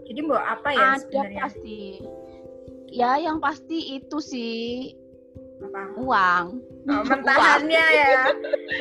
[0.02, 1.80] jadi bawa apa ya Ada sebenarnya pasti.
[2.92, 4.92] Ya, yang pasti itu sih
[5.62, 6.46] apa uang.
[6.92, 8.24] Oh, mentahannya ya.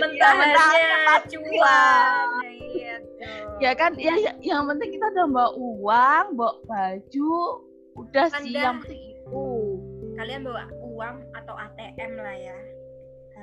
[0.03, 2.29] Mentahannya mentahannya cuan.
[2.51, 3.43] Iya tuh.
[3.61, 7.35] Ya kan, ya, ya, yang penting kita udah bawa uang, bawa baju,
[8.01, 9.47] udah sih Anda- yang penting itu.
[10.17, 12.57] Kalian bawa uang atau ATM lah ya.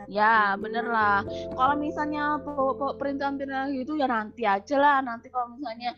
[0.06, 1.26] Ya, bener lah.
[1.58, 4.98] Kalau misalnya bawa perintahan-perintahan gitu ya nanti aja lah.
[5.02, 5.98] Nanti kalau misalnya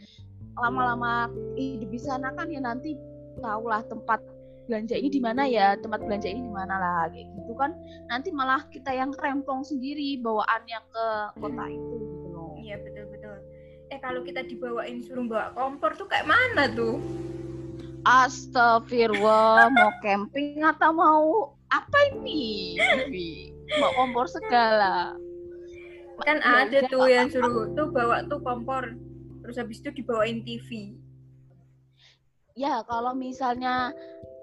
[0.55, 1.27] lama-lama
[1.59, 2.95] hidup di sana kan ya nanti
[3.43, 4.23] tahulah tempat
[4.69, 7.73] belanja ini di mana ya, tempat belanja ini di mana lah kayak gitu kan.
[8.05, 11.05] Nanti malah kita yang rempong sendiri bawaannya ke
[11.41, 12.53] kota itu gitu loh.
[12.61, 13.37] Iya betul betul.
[13.89, 17.01] Eh kalau kita dibawain suruh bawa kompor tuh kayak mana tuh?
[18.05, 21.25] Astagfirullah, mau camping atau mau
[21.73, 22.77] apa ini?
[23.81, 25.17] Mau kompor segala.
[26.21, 28.93] Kan ada tuh yang suruh tuh bawa tuh kompor.
[29.41, 30.93] Terus habis itu dibawain TV.
[32.59, 33.95] ya kalau misalnya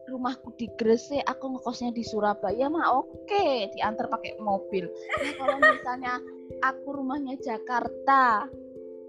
[0.07, 4.87] rumahku di Gresik, aku ngekosnya di Surabaya mah oke, diantar pakai mobil.
[4.91, 6.15] Nah, kalau misalnya
[6.63, 8.47] aku rumahnya Jakarta,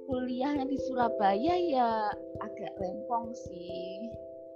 [0.10, 2.10] kuliahnya di Surabaya ya
[2.42, 4.10] agak rempong sih.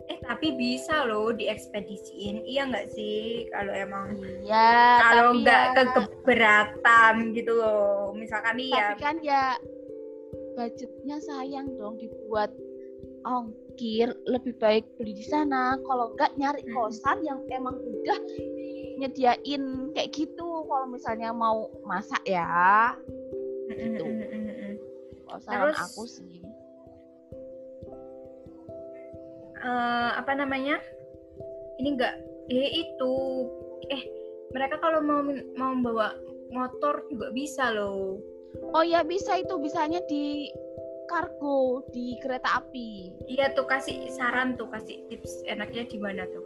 [0.09, 2.43] Eh tapi bisa loh diekspedisiin.
[2.43, 3.47] Iya nggak sih?
[3.53, 8.11] Kalau emang Iya, kalau nggak ya, keberatan gitu loh.
[8.17, 9.43] Misalkan nih ya tapi kan ya
[10.57, 12.51] budgetnya sayang dong dibuat
[13.23, 15.77] ongkir lebih baik beli di sana.
[15.81, 16.73] Kalau enggak nyari Hmm.
[16.73, 18.19] kosan yang emang udah
[19.01, 20.47] nyediain kayak gitu.
[20.65, 22.93] Kalau misalnya mau masak ya
[23.71, 24.03] Gitu.
[24.03, 24.73] Mm, mm, mm, mm, mm.
[25.25, 26.43] kalau saran Terus- aku sih.
[29.61, 30.81] Eh, apa namanya?
[31.77, 32.15] Ini enggak
[32.51, 33.13] eh itu.
[33.87, 34.01] Eh
[34.51, 35.21] mereka kalau mau
[35.55, 36.17] mau bawa
[36.51, 38.19] motor juga bisa loh.
[38.75, 39.55] Oh ya bisa itu.
[39.61, 40.51] Bisanya di
[41.11, 43.11] kargo di kereta api.
[43.27, 46.45] Iya tuh kasih saran tuh kasih tips enaknya di mana tuh?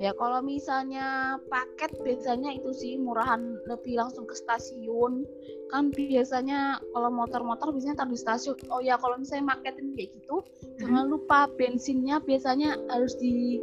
[0.00, 5.24] Ya kalau misalnya paket biasanya itu sih murahan lebih langsung ke stasiun.
[5.72, 8.56] Kan biasanya kalau motor-motor biasanya taruh di stasiun.
[8.68, 10.44] Oh ya kalau misalnya paketin kayak gitu
[10.80, 13.62] jangan lupa bensinnya biasanya harus di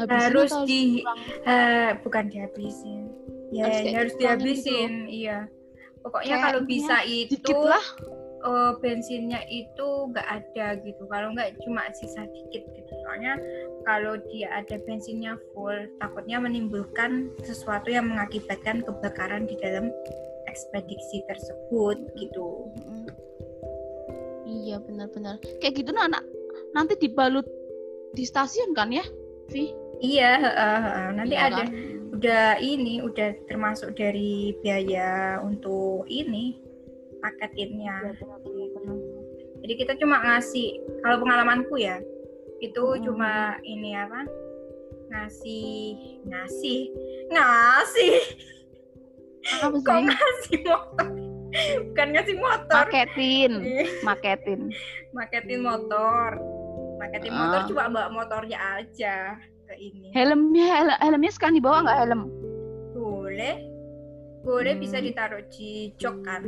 [0.00, 1.04] habisin Harus di-
[1.44, 3.02] eh bukan dihabisin.
[3.52, 5.38] Ya Harus harus, kayak harus dikurangin dihabisin iya.
[6.02, 7.84] Pokoknya kalau bisa itu dikit lah
[8.42, 13.38] eh, bensinnya itu nggak ada gitu kalau nggak cuma sisa dikit gitu soalnya
[13.82, 19.90] kalau dia ada bensinnya full takutnya menimbulkan sesuatu yang mengakibatkan kebakaran di dalam
[20.52, 22.68] ekspedisi tersebut gitu.
[24.44, 25.40] Iya benar-benar.
[25.64, 26.22] Kayak gitu nah, anak
[26.76, 27.48] nanti dibalut
[28.12, 29.04] di stasiun kan ya,
[29.48, 29.72] Vi?
[30.02, 31.08] Iya, heeh, heeh.
[31.16, 31.68] nanti Iya ada kan?
[32.12, 36.60] udah ini udah termasuk dari biaya untuk ini
[37.22, 37.96] paketinnya.
[38.42, 38.92] Iya.
[39.62, 42.02] Jadi kita cuma ngasih kalau pengalamanku ya
[42.58, 43.02] itu Mm-mm.
[43.02, 43.30] cuma
[43.62, 44.26] ini apa
[45.08, 46.80] ngasih ngasih
[47.28, 48.12] ngasih
[49.58, 50.06] Apa kok sih?
[50.06, 51.08] ngasih motor
[51.84, 53.52] bukan ngasih motor Maketin,
[54.00, 54.60] maketin.
[55.12, 56.38] maketin motor
[56.96, 57.38] maketin Ah.
[57.40, 62.22] motor cuma bawa motornya aja ke ini Helmnya, hel- helmnya sekarang dibawa nggak helm?
[62.92, 63.56] boleh
[64.40, 65.06] boleh bisa Hmm.
[65.06, 66.46] ditaruh di jok kan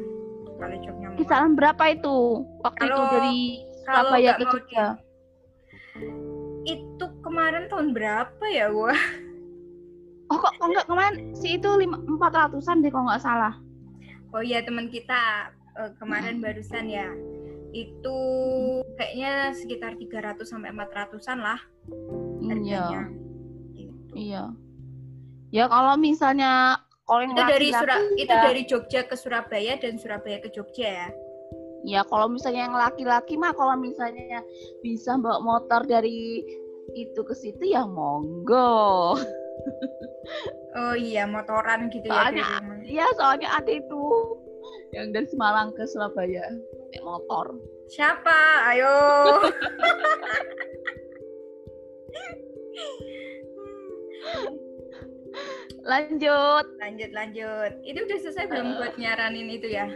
[0.57, 2.17] joknya mau Kisaran berapa itu
[2.61, 3.39] waktu itu Kalau- dari
[3.85, 4.87] kalau Surabaya ke Jogja?
[6.65, 8.97] itu kemarin tahun berapa ya gua
[10.27, 13.61] Oh kok kok nggak kemarin si itu empat ratusan deh kalau nggak salah.
[14.33, 16.43] Oh iya teman kita eh, kemarin Hmm.
[16.43, 17.13] barusan ya.
[17.71, 18.17] Itu
[18.97, 21.61] kayaknya sekitar 300 sampai 400-an lah
[22.41, 23.05] Iya.
[23.77, 24.13] Gitu.
[24.17, 24.49] iya.
[25.53, 30.41] Ya kalau misalnya kalau yang Itu dari itu ya- dari Jogja ke Surabaya dan Surabaya
[30.41, 31.09] ke Jogja ya.
[31.85, 34.41] Ya kalau misalnya yang laki-laki mah kalau misalnya
[34.81, 36.41] bisa bawa motor dari
[36.97, 39.15] itu ke situ ya monggo.
[40.75, 42.81] Oh iya motoran gitu ya Soalnya- rumah.
[42.83, 44.03] Iya soalnya ada itu
[44.91, 46.49] yang dari Semarang ke Surabaya
[46.89, 47.53] naik motor.
[47.93, 48.41] Siapa?
[48.73, 48.97] Ayo.
[55.83, 56.65] Lanjut.
[56.79, 57.73] lanjut lanjut.
[57.83, 58.75] Itu udah selesai belum Eh.
[58.79, 59.87] buat nyaranin itu ya?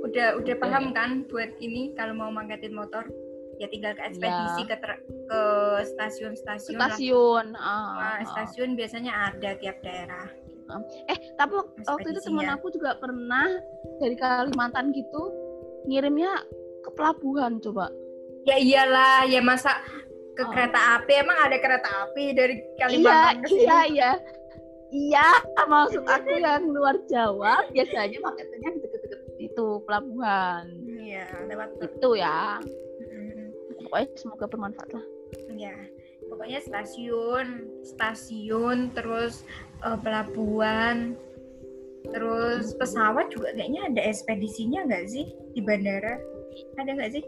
[0.00, 3.02] Udah udah paham kan buat ini kalau mau mangkatin motor?
[3.58, 5.40] Ya tinggal ke ekspedisi ke ter- ke
[5.84, 6.78] stasiun-stasiun.
[6.78, 7.46] Stasiun.
[7.52, 8.18] ah, Nah, ah.
[8.24, 10.30] stasiun biasanya ada tiap daerah.
[11.06, 13.48] Eh tapi wak- waktu itu teman aku juga pernah
[13.98, 15.32] dari Kalimantan gitu
[15.84, 16.30] ngirimnya
[16.78, 17.90] ke pelabuhan coba.
[18.44, 19.82] Ya iyalah, ya masa
[20.32, 20.48] ke Oh.
[20.48, 23.58] kereta api emang ada kereta api dari Iya Kalimantan ke sini?
[23.58, 24.10] iya iya.
[24.88, 25.28] Iya
[25.68, 30.64] maksud aku yang luar Jawa biasanya di deket-deket itu pelabuhan.
[30.88, 32.56] Iya, lewat Itu ya.
[33.04, 33.52] Mm,
[33.84, 35.06] Pokoknya semoga bermanfaat lah.
[35.52, 35.76] Ya,
[36.28, 39.44] pokoknya stasiun, stasiun, terus
[39.84, 41.16] eh, pelabuhan,
[42.08, 46.16] terus pesawat juga kayaknya ada ekspedisinya nggak sih di bandara?
[46.80, 47.24] Ada nggak sih?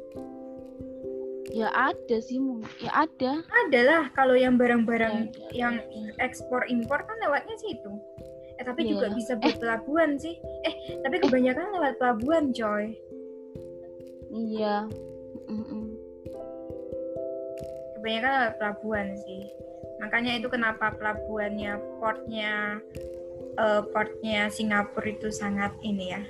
[1.50, 2.38] Ya ada sih,
[2.78, 3.42] ya ada.
[3.66, 5.74] Ada lah kalau yang barang-barang Ya, yang
[6.22, 7.90] ekspor impor kan lewatnya situ.
[8.56, 8.90] Eh tapi Iya.
[8.94, 10.38] juga bisa buat pelabuhan sih.
[10.62, 12.94] Eh tapi kebanyakan lewat pelabuhan coy.
[14.30, 14.86] Iya.
[15.50, 15.84] Mm-mm.
[17.98, 19.42] Kebanyakan lewat pelabuhan sih.
[20.00, 22.80] Makanya itu kenapa pelabuhannya, portnya,
[23.58, 26.22] eh, portnya Singapura itu sangat ini ya,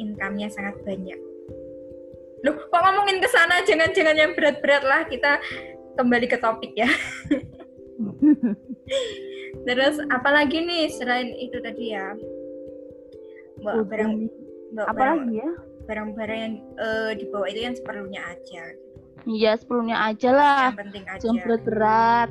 [0.00, 1.23] income-nya sangat banyak.
[2.44, 5.40] Loh, kok ngomongin ke sana jangan-jangan yang berat-berat lah kita
[5.96, 6.86] kembali ke topik ya.
[9.66, 12.12] Terus apalagi nih selain itu tadi ya?
[13.64, 14.30] Udah barang nih.
[14.74, 15.50] bawa apa barang, lagi ya
[15.84, 18.62] barang-barang yang eh, dibawa itu yang seperlunya aja.
[19.24, 20.64] Iya, sebelumnya aja lah.
[20.72, 21.22] Yang penting aja.
[21.22, 22.28] Jangan berat-berat.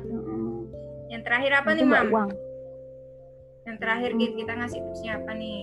[1.10, 2.06] Yang terakhir apa Nanti nih, Mam?
[2.10, 2.30] uang
[3.64, 5.60] Yang terakhir Git, kita ngasih tipsnya apa nih?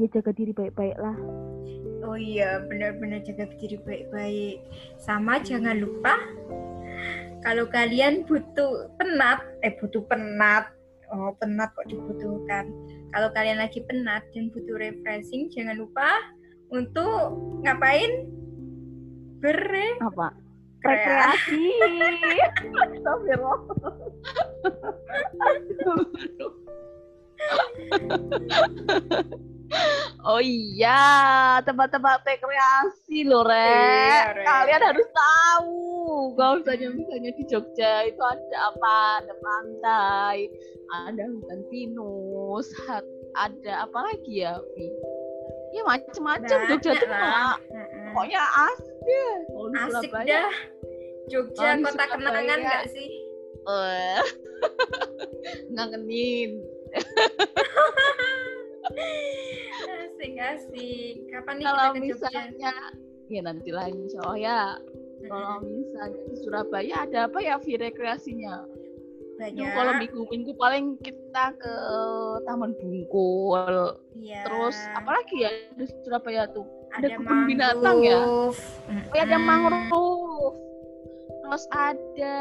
[0.00, 1.16] Ya jaga diri baik-baik lah
[2.00, 4.64] Oh iya, benar-benar jaga diri baik-baik.
[4.96, 6.16] Sama jangan lupa
[7.40, 10.68] kalau kalian butuh penat, eh butuh penat.
[11.10, 12.68] Oh, penat kok dibutuhkan.
[13.10, 16.36] Kalau kalian lagi penat dan butuh refreshing, jangan lupa
[16.68, 17.32] untuk
[17.64, 18.28] ngapain?
[19.40, 20.04] Berrekreasi.
[20.04, 20.36] apa
[20.84, 21.64] rekreasi
[22.84, 23.60] Astagfirullah.
[30.20, 33.56] Oh iya, tempat-tempat rekreasi loh, Re.
[33.56, 34.44] Iya, Re.
[34.44, 35.78] Kalian harus tahu.
[36.36, 38.96] Kalau misalnya misalnya di Jogja itu ada apa?
[39.24, 40.36] Ada pantai,
[41.08, 42.68] ada hutan pinus,
[43.38, 44.86] ada apa lagi ya, Vi?
[45.70, 47.56] Ya macem-macem Jogja tuh lah.
[48.12, 49.34] Pokoknya asik deh.
[49.48, 50.52] Kalau di Asik dah.
[51.30, 53.10] Jogja Oh, kota kenangan nggak sih?
[53.60, 54.18] eh,
[55.72, 56.58] ngangenin.
[60.00, 61.14] Asik asik.
[61.30, 62.28] Kapan nih Kalau kita ke Jogja?
[62.30, 62.72] misalnya,
[63.30, 64.60] ya nanti lah insya Allah ya.
[65.20, 68.64] Kalau misalnya di Surabaya ada apa ya Vi rekreasinya?
[69.40, 69.72] banyak.
[69.72, 71.74] Kalau minggu-minggu paling kita ke
[72.44, 73.96] Taman Bungkul.
[74.20, 74.44] Iya.
[74.44, 75.50] Terus apalagi ya
[75.80, 76.68] di Surabaya tuh?
[76.90, 78.18] ada ada kebun binatang ya?
[78.20, 78.50] Oh,
[79.16, 80.58] ya ada mangrove.
[81.40, 82.38] Terus ada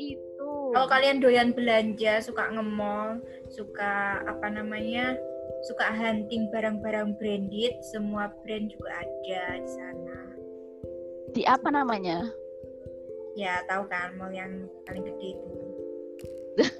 [0.00, 0.31] itu.
[0.72, 3.20] Kalau kalian doyan belanja, suka nge-mall,
[3.52, 5.16] suka apa namanya
[5.68, 10.18] suka hunting barang-barang branded, semua brand juga ada di sana.
[11.36, 12.24] Di apa namanya?
[13.36, 15.48] Ya tahu kan mall yang paling gede itu.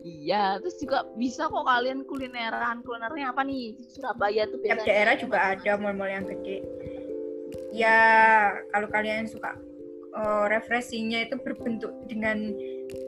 [0.00, 2.80] Iya, terus juga bisa kok kalian kulineran.
[2.80, 3.76] Kulinernya apa nih?
[3.76, 4.88] Di Surabaya tuh Tiap biasanya.
[4.88, 6.64] daerah juga ada mall-mall yang gede.
[7.70, 7.98] Ya
[8.72, 9.60] kalau kalian suka
[10.16, 12.50] eh, refreshingnya itu berbentuk dengan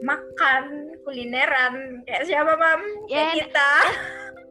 [0.03, 2.81] makan kulineran kayak siapa mam?
[3.07, 3.71] Kayak Ya, kita.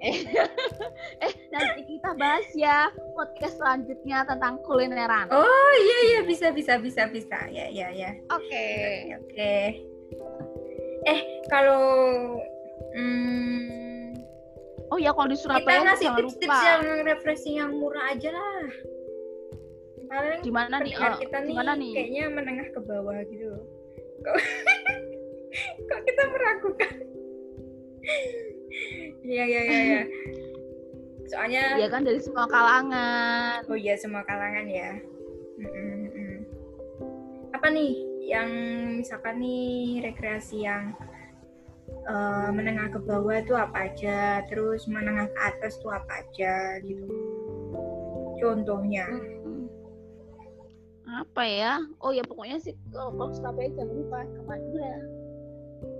[1.24, 5.30] eh, nanti kita bahas ya podcast selanjutnya tentang kulineran.
[5.30, 8.10] Oh iya iya bisa bisa bisa bisa ya ya ya.
[8.34, 8.66] Oke.
[9.14, 9.14] Oke.
[9.16, 9.56] oke.
[11.02, 11.82] Eh kalau
[12.94, 13.82] hmm,
[14.92, 18.68] Oh ya kalau di kita Surabaya tuh ngasih tips-tips yang refreshing yang murah aja lah.
[20.12, 20.92] Paling Gimana nih?
[20.92, 21.92] pendengar eh, kita nih, nih?
[21.96, 23.46] kayaknya menengah ke bawah gitu.
[23.48, 23.64] loh.
[24.20, 24.36] Kok,
[25.88, 26.94] kok kita meragukan?
[29.24, 29.80] Iya iya iya.
[29.80, 30.02] iya.
[31.32, 33.64] Soalnya Ya kan dari semua kalangan.
[33.72, 35.00] Oh iya semua kalangan ya.
[35.56, 36.38] Mm-mm, mm.
[37.56, 37.96] Apa nih
[38.28, 38.50] yang
[39.00, 40.92] misalkan nih rekreasi yang
[41.88, 47.08] eh, menengah ke bawah itu apa aja, terus menengah ke atas itu apa aja gitu.
[48.36, 49.08] Contohnya.
[49.08, 49.41] Hmm.
[51.12, 51.72] Apa ya?
[52.00, 54.94] Oh ya pokoknya sih kalau kalau Surabaya jangan lupa ke Madura.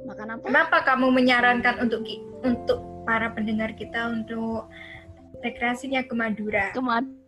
[0.08, 0.44] Makan apa?
[0.48, 2.00] Kenapa kamu menyarankan untuk
[2.40, 4.64] untuk para pendengar kita untuk
[5.44, 6.72] rekreasinya ke Madura?
[6.72, 7.20] Ke Madura.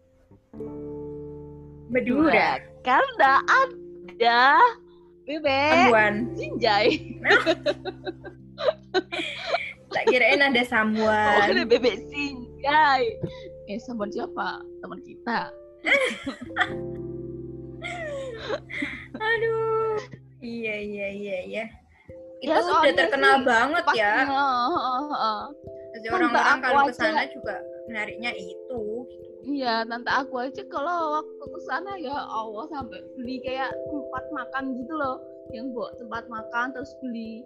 [1.92, 2.50] Madura.
[2.80, 4.40] Karena ada
[5.28, 6.14] bebek Ambuan.
[6.32, 6.88] sinjai.
[9.94, 11.54] Tak kirain ada Oh, Samuan.
[11.54, 13.14] ada bebek sinjai.
[13.70, 14.58] Eh, sama siapa?
[14.82, 15.54] Teman kita.
[19.16, 19.98] Aduh.
[20.44, 21.64] Iya iya iya iya.
[22.44, 24.14] Itu Ya, udah terkenal sih banget Pas- ya.
[25.94, 27.56] Jadi orang-orang kalau ke aja- sana juga
[27.88, 28.82] nyarinya itu.
[29.44, 34.64] Iya, tante aku aja kalau waktu ke sana ya Allah sampai beli kayak tempat makan
[34.80, 35.16] gitu loh.
[35.52, 37.44] Yang buat tempat makan terus beli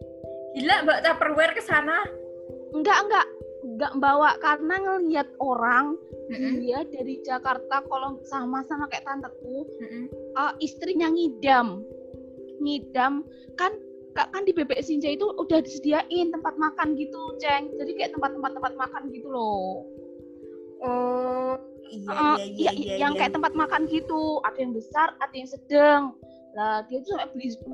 [0.56, 2.02] Gila Mbak Tupperware ke sana.
[2.68, 3.26] enggak enggak
[3.68, 10.04] enggak bawa karena ngelihat orang Mm-mm, dia dari Jakarta kalau sama-sama kayak tanteku mm-mm.
[10.36, 11.84] eh, istrinya ngidam
[12.58, 13.22] ngidam
[13.54, 13.72] kan
[14.16, 18.50] ka- kan di bebek sinja itu udah disediain tempat makan gitu ceng jadi kayak tempat-tempat
[18.56, 19.84] tempat makan gitu loh
[20.78, 21.58] Oh,
[21.90, 22.94] iya Eh, iya iya ya- iya.
[23.02, 23.18] yang iya.
[23.18, 26.02] kayak tempat makan gitu ada yang besar ada yang sedang
[26.54, 27.66] lah dia tuh sampai beli 10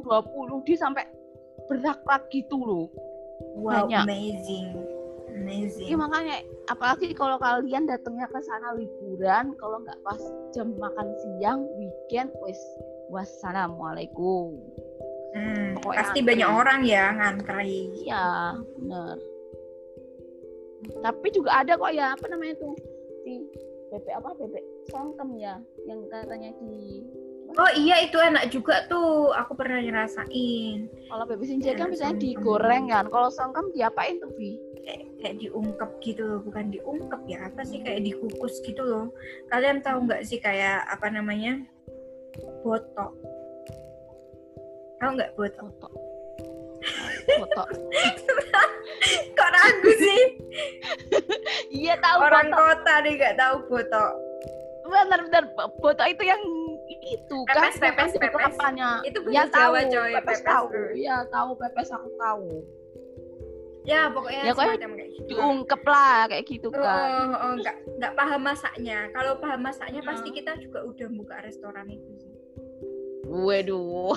[0.00, 1.04] 20 dia sampai
[1.68, 2.86] berak-berak gitu loh
[3.60, 4.08] wow, banyak.
[4.08, 4.72] amazing.
[5.36, 5.86] Amazing.
[5.86, 10.18] Iya makanya apalagi kalau kalian datangnya ke sana liburan kalau nggak pas
[10.50, 12.58] jam makan siang weekend wis
[13.08, 14.56] wassalamualaikum
[15.36, 16.28] Hmm, pokoknya pasti antri.
[16.32, 17.76] banyak orang ya ngantri.
[18.00, 19.16] iya bener
[21.04, 22.72] tapi juga ada kok ya apa namanya tuh
[23.20, 23.44] di
[23.92, 27.04] bebek apa bebek songkem ya yang katanya di
[27.56, 29.30] Oh iya itu enak juga tuh.
[29.32, 30.90] Aku pernah ngerasain.
[31.06, 32.24] kalau bebek sinjai kan biasanya songkem.
[32.34, 37.50] digoreng kan kalau songkem diapain tuh bi Kayak, kayak diungkep gitu loh, bukan diungkep ya.
[37.50, 39.10] Apa sih kayak dikukus gitu loh.
[39.50, 41.58] Kalian tahu nggak sih kayak apa namanya?
[42.62, 43.10] Botok.
[44.96, 45.66] Tahu nggak botok?
[45.66, 45.88] foto
[47.26, 47.62] foto
[49.36, 50.20] Kok ragu sih?
[51.74, 54.12] iya tahu Orang foto kota nih nggak tahu botok.
[54.86, 55.44] bener bener
[55.82, 56.38] foto itu yang
[57.02, 58.54] itu kan Pepes, pepes, pepes.
[58.54, 60.40] apanya Itu ya bahasa tahu Jawa coy, pepes pepes.
[60.46, 60.86] tahu bro.
[60.94, 62.46] ya tahu pepes aku tahu
[63.86, 65.26] Ya pokoknya Ya, semacam kayak gitu.
[65.30, 68.98] diungkep lah kayak gitu kan oh, oh, nggak nggak paham masaknya.
[69.10, 70.10] Kalau paham masaknya Hmm.
[70.10, 72.32] pasti kita juga udah buka restoran itu sih.
[73.26, 74.14] waduh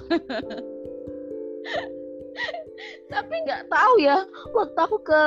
[3.10, 5.24] tapi nggak tahu ya waktu aku ke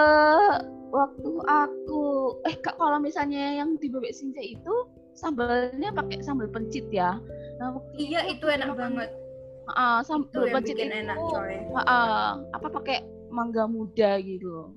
[0.88, 2.02] waktu aku
[2.42, 4.74] eh kak kalau misalnya yang di bebek sinjai itu
[5.12, 7.18] sambalnya pakai sambal pencit ya
[7.58, 9.10] nah waktu Iya itu enak banget.
[9.12, 11.54] Itu sambal pencit itu enak coy.
[11.76, 12.98] ah, apa pakai
[13.32, 14.70] mangga muda gitu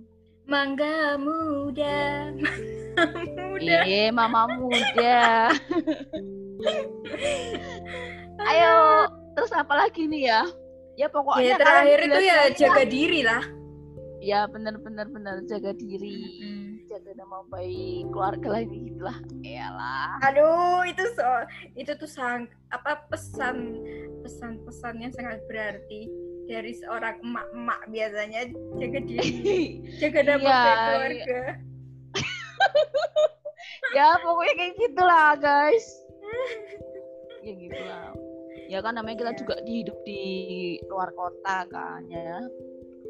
[0.46, 2.30] Mangga muda,
[3.34, 3.78] muda.
[3.82, 5.50] Iya, mama muda.
[8.54, 8.78] Ayo,
[9.34, 10.46] terus apa lagi nih ya?
[11.02, 13.42] Ya pokoknya Ya terakhir itu ya jaga diri lah.
[14.22, 16.30] Ya benar-benar benar jaga diri,
[16.86, 19.18] jaga nama baik keluarga lagi gitulah.
[19.42, 20.22] Iyalah.
[20.30, 21.26] Aduh itu so
[21.74, 23.82] itu tuh sang apa pesan
[24.22, 26.06] pesan pesannya sangat berarti
[26.46, 28.42] dari seorang emak-emak biasanya
[28.78, 31.42] jaga diri, jaga nama Iya, baik keluarga.
[33.98, 35.86] ya pokoknya kayak gitulah guys.
[37.46, 38.10] ya gitulah.
[38.66, 39.40] Ya kan namanya kita Iya.
[39.46, 40.24] juga dihidup di
[40.90, 42.40] luar kota kan ya.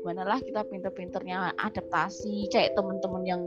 [0.05, 3.41] gimana lah kita pinter-pinternya adaptasi cari temen-temen yang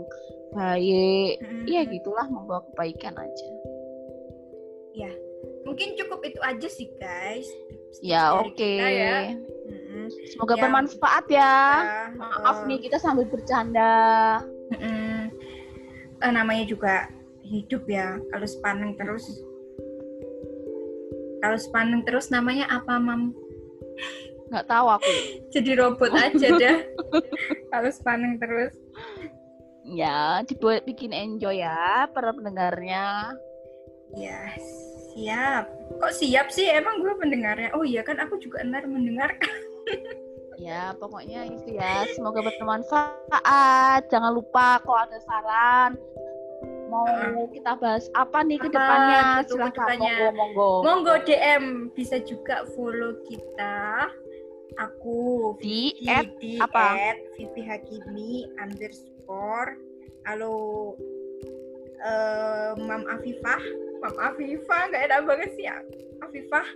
[0.50, 1.38] baik.
[1.70, 3.46] Iya gitulah membawa kebaikan aja
[5.68, 7.46] Mungkin cukup itu aja sih guys.
[8.02, 9.36] ya oke kita ya.
[9.88, 10.08] Mm-mm.
[10.28, 10.62] semoga Ya.
[10.62, 13.96] bermanfaat ya Ya, maaf eh, nih kita sambil bercanda
[14.68, 15.32] mm-mm.
[16.18, 17.06] Eh, namanya juga
[17.40, 18.18] hidup ya.
[18.28, 19.22] Kalau sepaneng terus,
[21.38, 23.32] kalau sepaneng terus namanya apa mam?
[24.48, 25.08] nggak tahu aku
[25.54, 26.78] Jadi robot aja dah.
[27.70, 28.74] kalau sepaneng terus.
[29.86, 33.32] ya dibuat bikin enjoy ya para pendengarnya
[34.12, 34.52] Ya
[35.12, 35.68] siap.
[36.00, 36.64] Kok siap sih?
[36.66, 37.72] Emang gue mendengarnya.
[37.72, 39.60] Oh iya kan aku juga ntar mendengarkan.
[40.58, 42.04] Ya pokoknya itu ya.
[42.12, 44.08] Semoga bermanfaat.
[44.10, 45.96] Jangan lupa kalau ada saran
[46.88, 50.00] mau kita bahas apa nih ke depannya gitu silahkan.
[50.00, 50.72] monggo monggo.
[50.82, 54.08] Monggo DM bisa juga follow kita.
[54.78, 56.94] Aku di Vivi at di apa?
[56.94, 59.76] at Vivi Hakimi underscore.
[60.24, 60.94] Halo
[62.00, 63.62] eh, Mam Afifah.
[64.00, 65.76] Mam Afifah nggak enak banget sih ya.
[66.24, 66.66] Afifah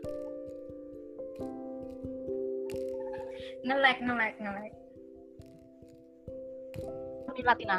[3.63, 4.73] ngelek ngelek ngelek
[7.29, 7.79] Nurmilatina.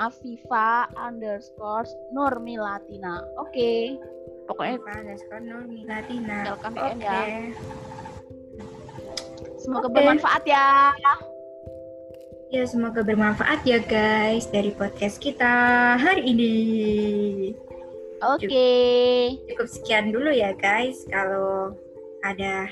[0.00, 1.84] Afifa underscore
[2.16, 3.20] Nurmilatina.
[3.36, 4.00] Oke.
[4.48, 6.80] Pokoknya Afifah underscore Nurmi Latina tinggalkan oke.
[6.80, 7.20] DM ya
[9.60, 9.96] semoga Oke.
[10.00, 10.66] bermanfaat ya.
[12.50, 15.54] Ya semoga bermanfaat ya guys dari podcast kita
[16.00, 16.54] hari ini.
[18.24, 18.72] Oke.
[19.54, 21.76] Cukup sekian dulu ya guys kalau
[22.26, 22.66] ada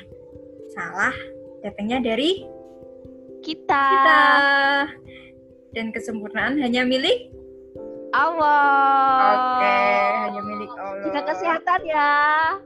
[0.75, 1.15] salah
[1.63, 2.45] datangnya dari
[3.43, 4.23] kita, kita.
[5.75, 7.31] Dan kesempurnaan hanya milik
[8.11, 9.61] Allah.
[9.61, 9.79] Oke
[10.29, 11.05] hanya milik Allah.
[11.13, 12.13] Jaga kesehatan ya.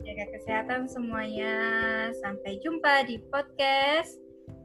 [0.07, 1.55] Jaga kesehatan semuanya.
[2.23, 4.19] Sampai jumpa di podcast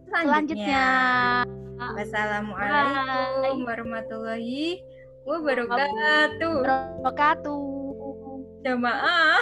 [0.07, 1.43] selanjutnya.
[1.43, 1.93] selanjutnya.
[1.97, 4.81] Wassalamualaikum warahmatullahi
[5.25, 6.55] wabarakatuh.
[6.65, 7.65] Wabarakatuh.
[8.65, 9.41] Jamaah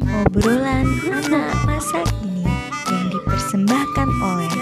[0.00, 2.48] Obrolan anak masa kini
[2.88, 4.52] yang dipersembahkan oleh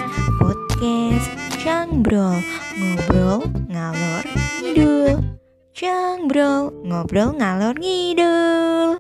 [0.43, 1.31] podcast
[1.63, 2.43] Cangbrol
[2.75, 4.23] Ngobrol Ngalor
[4.59, 5.23] Ngidul.
[5.71, 8.99] Cangbrol Ngobrol Ngalor Ngidul